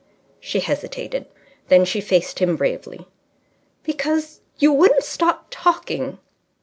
[0.39, 1.27] She hesitated.
[1.67, 3.05] Then she faced him bravely.
[3.83, 6.17] "Because you wouldn't stop talking."